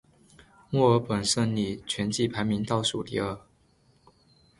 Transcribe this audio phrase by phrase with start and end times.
[0.71, 3.39] 墨尔本胜利全季排名倒数第二。